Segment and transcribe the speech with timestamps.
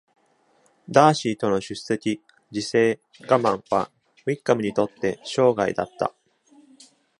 [0.89, 3.91] ダーシーとの出席、自制、我慢は
[4.25, 6.11] ウィッカムにとって障害だった。